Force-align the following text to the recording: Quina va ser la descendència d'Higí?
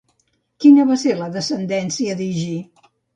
Quina 0.63 0.85
va 0.91 0.95
ser 1.01 1.13
la 1.19 1.27
descendència 1.35 2.17
d'Higí? 2.23 2.57